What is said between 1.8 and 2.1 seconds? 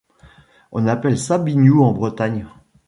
en